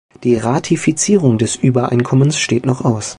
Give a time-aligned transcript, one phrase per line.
[0.23, 3.09] Die Ratifizierung des Übereinkommens steht noch aus.